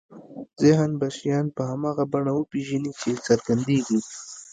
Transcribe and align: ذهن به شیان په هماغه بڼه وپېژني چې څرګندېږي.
ذهن 0.61 0.91
به 0.99 1.07
شیان 1.17 1.45
په 1.55 1.61
هماغه 1.71 2.03
بڼه 2.13 2.31
وپېژني 2.35 2.91
چې 2.99 3.09
څرګندېږي. 3.25 3.99